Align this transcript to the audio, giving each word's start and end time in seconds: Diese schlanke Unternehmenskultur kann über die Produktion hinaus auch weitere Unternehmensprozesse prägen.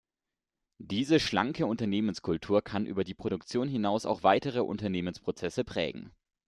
Diese 0.79 1.19
schlanke 1.19 1.67
Unternehmenskultur 1.67 2.63
kann 2.63 2.87
über 2.87 3.03
die 3.03 3.13
Produktion 3.13 3.67
hinaus 3.69 4.07
auch 4.07 4.23
weitere 4.23 4.61
Unternehmensprozesse 4.61 5.63
prägen. 5.63 6.11